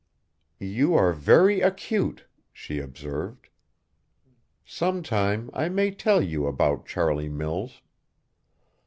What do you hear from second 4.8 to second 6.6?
time I may tell you